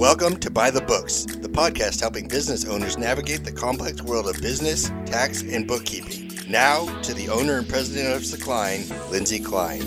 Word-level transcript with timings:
Welcome 0.00 0.38
to 0.38 0.50
By 0.50 0.70
the 0.70 0.80
Books, 0.80 1.26
the 1.26 1.46
podcast 1.50 2.00
helping 2.00 2.26
business 2.26 2.64
owners 2.64 2.96
navigate 2.96 3.44
the 3.44 3.52
complex 3.52 4.00
world 4.00 4.30
of 4.30 4.40
business, 4.40 4.88
tax, 5.04 5.42
and 5.42 5.68
bookkeeping. 5.68 6.32
Now 6.48 6.86
to 7.02 7.12
the 7.12 7.28
owner 7.28 7.58
and 7.58 7.68
president 7.68 8.14
of 8.16 8.22
Secline, 8.22 8.88
Lindsay 9.10 9.38
Klein. 9.38 9.82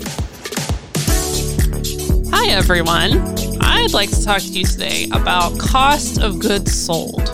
Hi, 2.32 2.48
everyone. 2.52 3.18
I'd 3.60 3.92
like 3.92 4.10
to 4.10 4.24
talk 4.24 4.38
to 4.38 4.46
you 4.46 4.64
today 4.64 5.08
about 5.10 5.58
cost 5.58 6.20
of 6.22 6.38
goods 6.38 6.72
sold. 6.72 7.28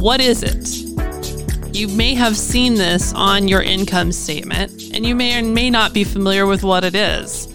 What 0.00 0.20
is 0.20 0.44
it? 0.44 1.74
You 1.76 1.88
may 1.88 2.14
have 2.14 2.36
seen 2.36 2.74
this 2.74 3.12
on 3.14 3.48
your 3.48 3.62
income 3.62 4.12
statement, 4.12 4.94
and 4.94 5.04
you 5.04 5.16
may 5.16 5.40
or 5.40 5.42
may 5.42 5.70
not 5.70 5.92
be 5.92 6.04
familiar 6.04 6.46
with 6.46 6.62
what 6.62 6.84
it 6.84 6.94
is. 6.94 7.48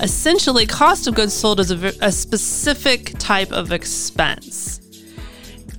Essentially, 0.00 0.64
cost 0.64 1.06
of 1.06 1.14
goods 1.14 1.34
sold 1.34 1.60
is 1.60 1.70
a, 1.70 1.92
a 2.00 2.10
specific 2.10 3.12
type 3.18 3.52
of 3.52 3.70
expense. 3.70 4.80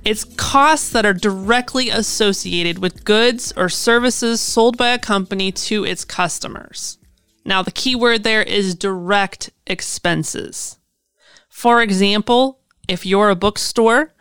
It's 0.04 0.24
costs 0.24 0.90
that 0.90 1.04
are 1.04 1.12
directly 1.12 1.90
associated 1.90 2.78
with 2.78 3.04
goods 3.04 3.52
or 3.56 3.68
services 3.68 4.40
sold 4.40 4.76
by 4.76 4.90
a 4.90 4.98
company 4.98 5.50
to 5.52 5.84
its 5.84 6.04
customers. 6.04 6.98
Now, 7.44 7.62
the 7.62 7.72
key 7.72 7.96
word 7.96 8.22
there 8.22 8.42
is 8.42 8.76
direct 8.76 9.50
expenses. 9.66 10.78
For 11.48 11.82
example, 11.82 12.60
if 12.88 13.04
you're 13.04 13.30
a 13.30 13.36
bookstore, 13.36 14.14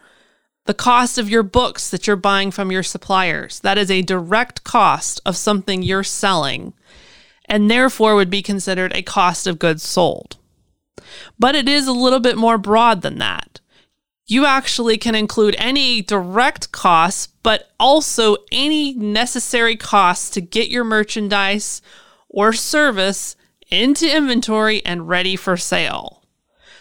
the 0.66 0.74
cost 0.74 1.18
of 1.18 1.30
your 1.30 1.44
books 1.44 1.90
that 1.90 2.08
you're 2.08 2.16
buying 2.16 2.50
from 2.50 2.72
your 2.72 2.84
suppliers, 2.84 3.60
that 3.60 3.78
is 3.78 3.92
a 3.92 4.02
direct 4.02 4.64
cost 4.64 5.22
of 5.26 5.38
something 5.38 5.84
you're 5.84 6.04
selling 6.04 6.74
and 7.52 7.70
therefore 7.70 8.16
would 8.16 8.30
be 8.30 8.42
considered 8.42 8.94
a 8.96 9.02
cost 9.02 9.46
of 9.46 9.60
goods 9.60 9.84
sold. 9.84 10.38
But 11.38 11.54
it 11.54 11.68
is 11.68 11.86
a 11.86 11.92
little 11.92 12.22
bit 12.22 12.38
more 12.38 12.58
broad 12.58 13.02
than 13.02 13.18
that. 13.18 13.60
You 14.26 14.46
actually 14.46 14.98
can 14.98 15.16
include 15.16 15.58
any 15.58 16.02
direct 16.02 16.72
costs, 16.72 17.28
but 17.44 17.70
also 17.78 18.38
any 18.54 18.94
necessary 18.94 19.76
costs 19.76 20.30
to 20.30 20.40
get 20.40 20.70
your 20.70 20.86
merchandise 20.86 21.82
or 22.30 22.54
service 22.54 23.36
into 23.70 24.10
inventory 24.10 24.84
and 24.86 25.10
ready 25.10 25.36
for 25.36 25.58
sale. 25.58 26.24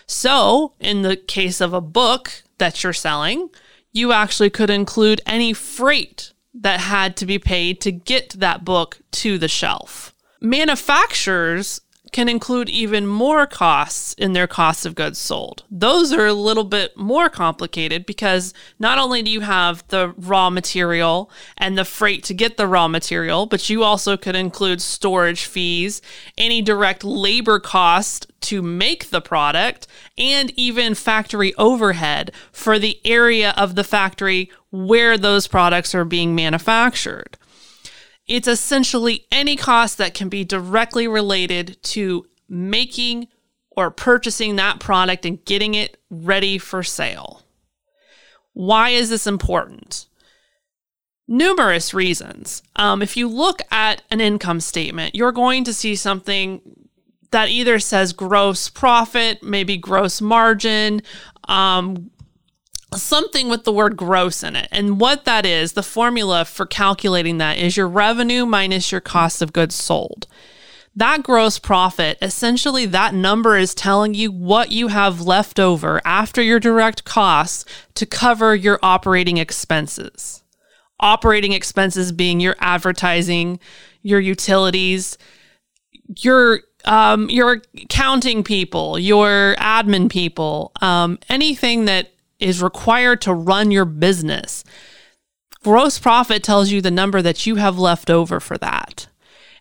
So, 0.07 0.75
in 0.79 1.03
the 1.03 1.17
case 1.17 1.61
of 1.61 1.73
a 1.73 1.81
book 1.81 2.45
that 2.59 2.85
you're 2.85 2.93
selling, 2.93 3.51
you 3.93 4.13
actually 4.13 4.51
could 4.51 4.71
include 4.71 5.21
any 5.27 5.53
freight 5.53 6.33
that 6.55 6.79
had 6.79 7.17
to 7.17 7.27
be 7.27 7.41
paid 7.41 7.81
to 7.81 7.91
get 7.91 8.31
that 8.31 8.65
book 8.65 9.01
to 9.13 9.37
the 9.37 9.49
shelf. 9.49 10.10
Manufacturers 10.41 11.81
can 12.13 12.29
include 12.29 12.69
even 12.69 13.07
more 13.07 13.47
costs 13.47 14.15
in 14.15 14.33
their 14.33 14.47
cost 14.47 14.85
of 14.85 14.95
goods 14.95 15.19
sold. 15.19 15.65
Those 15.71 16.13
are 16.13 16.27
a 16.27 16.33
little 16.33 16.65
bit 16.65 16.97
more 16.97 17.29
complicated 17.29 18.05
because 18.05 18.53
not 18.79 18.99
only 18.99 19.23
do 19.23 19.31
you 19.31 19.41
have 19.41 19.87
the 19.89 20.13
raw 20.17 20.51
material 20.51 21.31
and 21.57 21.79
the 21.79 21.85
freight 21.85 22.25
to 22.25 22.35
get 22.35 22.57
the 22.57 22.67
raw 22.67 22.89
material, 22.89 23.47
but 23.47 23.71
you 23.71 23.85
also 23.85 24.17
could 24.17 24.35
include 24.35 24.81
storage 24.81 25.45
fees, 25.45 26.03
any 26.37 26.63
direct 26.63 27.05
labor 27.05 27.61
cost 27.61 28.27
to 28.41 28.63
make 28.63 29.11
the 29.11 29.21
product, 29.21 29.87
and 30.19 30.53
even 30.57 30.95
factory 30.95 31.55
overhead 31.57 32.33
for 32.51 32.79
the 32.79 32.99
area 33.05 33.55
of 33.57 33.75
the 33.75 33.85
factory 33.85 34.51
where 34.71 35.17
those 35.19 35.47
products 35.47 35.95
are 35.95 36.05
being 36.05 36.35
manufactured. 36.35 37.37
It's 38.31 38.47
essentially 38.47 39.27
any 39.33 39.57
cost 39.57 39.99
that 39.99 40.15
can 40.15 40.29
be 40.29 40.45
directly 40.45 41.09
related 41.09 41.83
to 41.83 42.27
making 42.49 43.27
or 43.73 43.91
purchasing 43.91 44.55
that 44.55 44.79
product 44.79 45.27
and 45.27 45.45
getting 45.45 45.75
it 45.75 46.01
ready 46.11 46.57
for 46.57 46.85
sale. 46.85 47.43
Why 48.53 48.91
is 48.91 49.11
this 49.11 49.27
important? 49.27 50.07
Numerous 51.27 51.93
reasons. 51.93 52.63
Um, 52.77 53.03
if 53.03 53.17
you 53.17 53.27
look 53.27 53.63
at 53.73 54.03
an 54.13 54.21
income 54.21 54.61
statement, 54.61 55.17
you're 55.17 55.33
going 55.33 55.65
to 55.65 55.75
see 55.75 55.97
something 55.97 56.61
that 57.33 57.49
either 57.49 57.81
says 57.81 58.13
gross 58.13 58.69
profit, 58.69 59.43
maybe 59.43 59.77
gross 59.77 60.21
margin, 60.21 61.03
um, 61.49 62.13
something 62.95 63.49
with 63.49 63.65
the 63.65 63.73
word 63.73 63.97
gross 63.97 64.43
in 64.43 64.57
it. 64.57 64.69
And 64.71 65.01
what 65.01 65.25
that 65.25 65.47
is, 65.47 65.73
the 65.73 65.83
formula 65.83 66.45
for 66.45 66.67
calculating 66.67 67.39
that 67.39 67.59
is 67.59 67.77
your 67.77 67.89
revenue 67.89 68.47
minus 68.47 68.91
your 68.91 69.01
cost 69.01 69.43
of 69.43 69.53
goods 69.53 69.75
sold. 69.75 70.27
That 70.97 71.23
gross 71.23 71.59
profit, 71.59 72.19
essentially, 72.21 72.85
that 72.87 73.15
number 73.15 73.57
is 73.57 73.75
telling 73.75 74.15
you 74.15 74.33
what 74.33 74.73
you 74.73 74.89
have 74.89 75.21
left 75.21 75.61
over 75.61 76.01
after 76.05 76.43
your 76.43 76.59
direct 76.59 77.05
costs 77.05 77.65
to 77.95 78.07
cover 78.07 78.57
your 78.57 78.81
operating 78.83 79.39
expenses. 79.39 80.43
Operating 80.99 81.53
expenses 81.53 82.11
being 82.11 82.41
your 82.41 82.57
advertising, 82.59 83.61
your 84.03 84.21
utilities, 84.21 85.17
your 86.19 86.61
um, 86.85 87.29
your 87.31 87.63
accounting 87.77 88.43
people, 88.43 88.99
your 88.99 89.55
admin 89.59 90.11
people, 90.11 90.73
um, 90.81 91.19
anything 91.29 91.85
that 91.85 92.11
is 92.41 92.63
required 92.63 93.21
to 93.23 93.35
run 93.35 93.71
your 93.71 93.85
business. 93.85 94.65
Gross 95.63 95.99
profit 95.99 96.43
tells 96.43 96.71
you 96.71 96.81
the 96.81 96.91
number 96.91 97.21
that 97.21 97.47
you 97.47 97.57
have 97.57 97.79
left 97.79 98.11
over 98.11 98.41
for 98.41 98.57
that. 98.59 99.09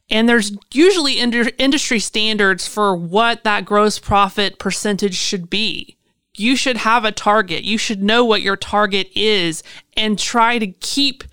And 0.09 0.28
there's 0.28 0.57
usually 0.73 1.19
industry 1.19 2.00
standards 2.00 2.68
for 2.68 2.95
what 2.95 3.44
that 3.44 3.66
gross 3.66 4.00
profit 4.00 4.57
percentage 4.57 5.16
should 5.16 5.50
be. 5.50 5.97
You 6.35 6.56
should 6.56 6.78
have 6.78 7.06
a 7.06 7.12
target. 7.12 7.63
You 7.63 7.78
should 7.78 8.01
know 8.01 8.23
what 8.25 8.41
your 8.41 8.56
target 8.56 9.09
is 9.13 9.62
and 9.95 10.18
try 10.18 10.57
to 10.57 10.68
keep 10.68 11.23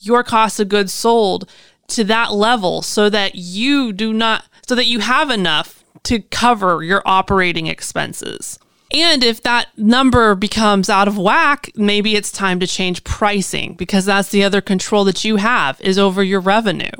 your 0.00 0.24
cost 0.24 0.58
of 0.58 0.68
goods 0.68 0.92
sold 0.92 1.48
to 1.88 2.04
that 2.04 2.32
level 2.32 2.82
so 2.82 3.10
that 3.10 3.34
you 3.34 3.92
do 3.92 4.12
not, 4.12 4.44
so 4.66 4.74
that 4.74 4.86
you 4.86 5.00
have 5.00 5.30
enough 5.30 5.84
to 6.04 6.20
cover 6.20 6.82
your 6.82 7.02
operating 7.04 7.66
expenses. 7.66 8.58
And 8.94 9.24
if 9.24 9.42
that 9.42 9.76
number 9.76 10.36
becomes 10.36 10.88
out 10.88 11.08
of 11.08 11.18
whack, 11.18 11.68
maybe 11.74 12.14
it's 12.14 12.30
time 12.30 12.60
to 12.60 12.66
change 12.66 13.02
pricing 13.02 13.74
because 13.74 14.04
that's 14.04 14.28
the 14.28 14.44
other 14.44 14.60
control 14.60 15.02
that 15.06 15.24
you 15.24 15.34
have 15.34 15.80
is 15.80 15.98
over 15.98 16.22
your 16.22 16.38
revenue. 16.38 16.92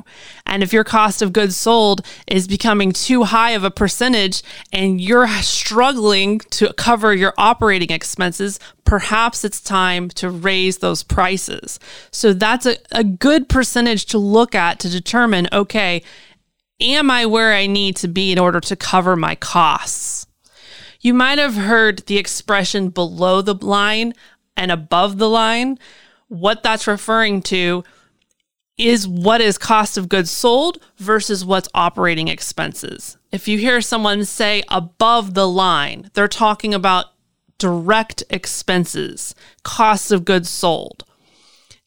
And 0.45 0.61
if 0.61 0.73
your 0.73 0.83
cost 0.83 1.21
of 1.21 1.31
goods 1.31 1.55
sold 1.55 2.05
is 2.27 2.49
becoming 2.49 2.91
too 2.91 3.23
high 3.23 3.51
of 3.51 3.63
a 3.63 3.71
percentage 3.71 4.43
and 4.73 4.99
you're 4.99 5.25
struggling 5.41 6.39
to 6.51 6.73
cover 6.73 7.15
your 7.15 7.33
operating 7.37 7.91
expenses, 7.91 8.59
perhaps 8.83 9.45
it's 9.45 9.61
time 9.61 10.09
to 10.09 10.29
raise 10.29 10.79
those 10.79 11.01
prices. 11.01 11.79
So 12.11 12.33
that's 12.33 12.65
a, 12.65 12.75
a 12.91 13.05
good 13.05 13.47
percentage 13.47 14.07
to 14.07 14.17
look 14.17 14.53
at 14.53 14.79
to 14.79 14.89
determine 14.89 15.47
okay, 15.53 16.03
am 16.81 17.09
I 17.09 17.25
where 17.25 17.53
I 17.53 17.67
need 17.67 17.95
to 17.97 18.09
be 18.09 18.33
in 18.33 18.37
order 18.37 18.59
to 18.59 18.75
cover 18.75 19.15
my 19.15 19.35
costs? 19.35 20.24
You 21.05 21.13
might 21.13 21.37
have 21.37 21.53
heard 21.53 21.99
the 22.07 22.17
expression 22.17 22.89
below 22.89 23.43
the 23.43 23.53
line 23.53 24.15
and 24.57 24.71
above 24.71 25.19
the 25.19 25.29
line. 25.29 25.77
What 26.29 26.63
that's 26.63 26.87
referring 26.87 27.43
to 27.43 27.83
is 28.79 29.07
what 29.07 29.39
is 29.39 29.59
cost 29.59 29.99
of 29.99 30.09
goods 30.09 30.31
sold 30.31 30.79
versus 30.97 31.45
what's 31.45 31.69
operating 31.75 32.27
expenses. 32.27 33.17
If 33.31 33.47
you 33.47 33.59
hear 33.59 33.81
someone 33.81 34.25
say 34.25 34.63
above 34.67 35.35
the 35.35 35.47
line, 35.47 36.09
they're 36.15 36.27
talking 36.27 36.73
about 36.73 37.05
direct 37.59 38.23
expenses, 38.31 39.35
cost 39.61 40.11
of 40.11 40.25
goods 40.25 40.49
sold. 40.49 41.03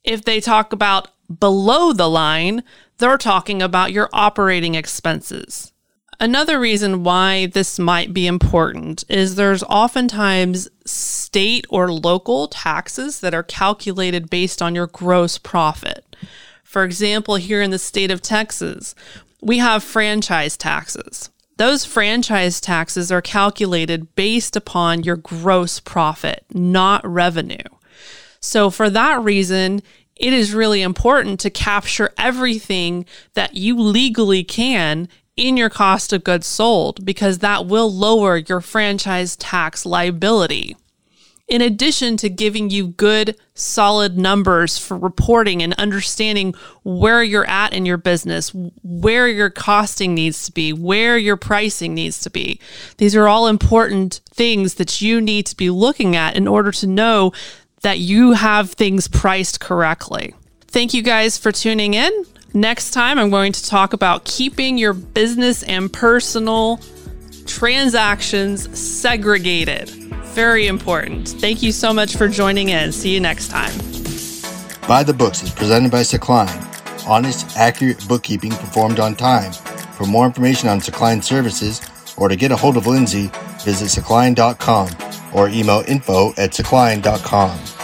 If 0.04 0.22
they 0.22 0.38
talk 0.38 0.72
about 0.72 1.08
below 1.40 1.92
the 1.92 2.08
line, 2.08 2.62
they're 2.98 3.18
talking 3.18 3.62
about 3.62 3.90
your 3.90 4.08
operating 4.12 4.76
expenses. 4.76 5.72
Another 6.20 6.58
reason 6.58 7.04
why 7.04 7.46
this 7.46 7.78
might 7.78 8.12
be 8.12 8.26
important 8.26 9.04
is 9.08 9.36
there's 9.36 9.62
oftentimes 9.62 10.68
state 10.84 11.64
or 11.68 11.92
local 11.92 12.48
taxes 12.48 13.20
that 13.20 13.34
are 13.34 13.44
calculated 13.44 14.28
based 14.28 14.60
on 14.60 14.74
your 14.74 14.88
gross 14.88 15.38
profit. 15.38 16.16
For 16.64 16.82
example, 16.82 17.36
here 17.36 17.62
in 17.62 17.70
the 17.70 17.78
state 17.78 18.10
of 18.10 18.20
Texas, 18.20 18.96
we 19.40 19.58
have 19.58 19.84
franchise 19.84 20.56
taxes. 20.56 21.30
Those 21.56 21.84
franchise 21.84 22.60
taxes 22.60 23.12
are 23.12 23.22
calculated 23.22 24.16
based 24.16 24.56
upon 24.56 25.04
your 25.04 25.16
gross 25.16 25.78
profit, 25.78 26.44
not 26.52 27.08
revenue. 27.08 27.56
So, 28.40 28.70
for 28.70 28.90
that 28.90 29.22
reason, 29.22 29.82
it 30.16 30.32
is 30.32 30.52
really 30.52 30.82
important 30.82 31.38
to 31.40 31.50
capture 31.50 32.10
everything 32.18 33.06
that 33.34 33.54
you 33.54 33.78
legally 33.78 34.42
can 34.42 35.08
in 35.38 35.56
your 35.56 35.70
cost 35.70 36.12
of 36.12 36.24
goods 36.24 36.46
sold 36.46 37.04
because 37.04 37.38
that 37.38 37.66
will 37.66 37.92
lower 37.92 38.36
your 38.36 38.60
franchise 38.60 39.36
tax 39.36 39.86
liability. 39.86 40.76
in 41.48 41.62
addition 41.62 42.16
to 42.18 42.28
giving 42.28 42.68
you 42.68 42.88
good, 42.88 43.34
solid 43.54 44.18
numbers 44.18 44.76
for 44.78 44.98
reporting 44.98 45.62
and 45.62 45.72
understanding 45.74 46.54
where 46.84 47.22
you're 47.22 47.48
at 47.48 47.72
in 47.72 47.86
your 47.86 47.96
business, 47.96 48.52
where 48.82 49.26
your 49.26 49.48
costing 49.48 50.14
needs 50.14 50.44
to 50.44 50.52
be, 50.52 50.72
where 50.74 51.16
your 51.16 51.36
pricing 51.38 51.94
needs 51.94 52.20
to 52.20 52.30
be. 52.30 52.60
These 52.98 53.16
are 53.16 53.26
all 53.26 53.46
important 53.46 54.20
things 54.28 54.74
that 54.74 55.00
you 55.00 55.20
need 55.22 55.46
to 55.46 55.56
be 55.56 55.70
looking 55.70 56.14
at 56.14 56.36
in 56.36 56.46
order 56.46 56.70
to 56.72 56.86
know 56.86 57.32
that 57.80 57.98
you 57.98 58.32
have 58.32 58.72
things 58.72 59.08
priced 59.08 59.58
correctly. 59.58 60.34
Thank 60.66 60.92
you 60.92 61.02
guys 61.02 61.38
for 61.38 61.50
tuning 61.50 61.94
in. 61.94 62.12
Next 62.54 62.92
time, 62.92 63.18
I'm 63.18 63.30
going 63.30 63.52
to 63.52 63.66
talk 63.66 63.92
about 63.92 64.24
keeping 64.24 64.78
your 64.78 64.94
business 64.94 65.62
and 65.62 65.92
personal 65.92 66.80
transactions 67.46 68.78
segregated. 68.78 69.90
Very 70.34 70.66
important. 70.66 71.28
Thank 71.28 71.62
you 71.62 71.72
so 71.72 71.92
much 71.92 72.16
for 72.16 72.28
joining 72.28 72.70
in. 72.70 72.92
See 72.92 73.12
you 73.12 73.20
next 73.20 73.48
time. 73.48 73.72
By 74.86 75.02
the 75.02 75.12
Books 75.12 75.42
is 75.42 75.50
presented 75.50 75.90
by 75.90 76.00
Secline. 76.00 76.64
Honest, 77.06 77.56
accurate 77.56 78.06
bookkeeping 78.08 78.52
performed 78.52 78.98
on 78.98 79.14
time. 79.14 79.52
For 79.52 80.04
more 80.04 80.26
information 80.26 80.68
on 80.68 80.80
Secline 80.80 81.22
services 81.22 81.80
or 82.16 82.28
to 82.28 82.36
get 82.36 82.52
a 82.52 82.56
hold 82.56 82.76
of 82.76 82.86
Lindsay, 82.86 83.30
visit 83.64 83.88
secline.com 83.88 84.88
or 85.34 85.48
email 85.48 85.84
info 85.86 86.30
at 86.30 86.52
secline.com. 86.52 87.77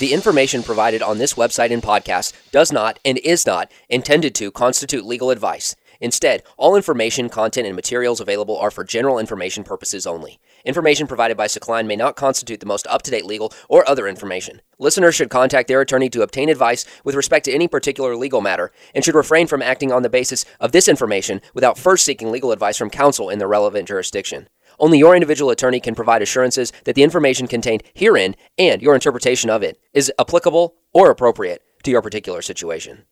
The 0.00 0.14
information 0.14 0.62
provided 0.62 1.02
on 1.02 1.18
this 1.18 1.34
website 1.34 1.70
and 1.70 1.82
podcast 1.82 2.32
does 2.52 2.72
not 2.72 2.98
and 3.04 3.18
is 3.18 3.44
not 3.44 3.70
intended 3.90 4.34
to 4.36 4.50
constitute 4.50 5.04
legal 5.04 5.28
advice. 5.28 5.76
Instead, 6.00 6.42
all 6.56 6.74
information, 6.74 7.28
content, 7.28 7.66
and 7.66 7.76
materials 7.76 8.18
available 8.18 8.56
are 8.56 8.70
for 8.70 8.82
general 8.82 9.18
information 9.18 9.62
purposes 9.62 10.06
only. 10.06 10.40
Information 10.64 11.06
provided 11.06 11.36
by 11.36 11.46
Secline 11.46 11.86
may 11.86 11.96
not 11.96 12.16
constitute 12.16 12.60
the 12.60 12.66
most 12.66 12.86
up 12.86 13.02
to 13.02 13.10
date 13.10 13.26
legal 13.26 13.52
or 13.68 13.86
other 13.86 14.08
information. 14.08 14.62
Listeners 14.78 15.14
should 15.14 15.28
contact 15.28 15.68
their 15.68 15.82
attorney 15.82 16.08
to 16.08 16.22
obtain 16.22 16.48
advice 16.48 16.86
with 17.04 17.14
respect 17.14 17.44
to 17.44 17.52
any 17.52 17.68
particular 17.68 18.16
legal 18.16 18.40
matter 18.40 18.72
and 18.94 19.04
should 19.04 19.14
refrain 19.14 19.46
from 19.46 19.60
acting 19.60 19.92
on 19.92 20.02
the 20.02 20.08
basis 20.08 20.46
of 20.60 20.72
this 20.72 20.88
information 20.88 21.42
without 21.52 21.76
first 21.76 22.06
seeking 22.06 22.30
legal 22.30 22.52
advice 22.52 22.78
from 22.78 22.88
counsel 22.88 23.28
in 23.28 23.38
the 23.38 23.46
relevant 23.46 23.86
jurisdiction. 23.86 24.48
Only 24.80 24.98
your 24.98 25.14
individual 25.14 25.50
attorney 25.50 25.78
can 25.78 25.94
provide 25.94 26.22
assurances 26.22 26.72
that 26.84 26.94
the 26.94 27.02
information 27.02 27.46
contained 27.46 27.82
herein 27.94 28.34
and 28.58 28.80
your 28.80 28.94
interpretation 28.94 29.50
of 29.50 29.62
it 29.62 29.78
is 29.92 30.10
applicable 30.18 30.74
or 30.94 31.10
appropriate 31.10 31.62
to 31.82 31.90
your 31.90 32.00
particular 32.00 32.40
situation. 32.40 33.04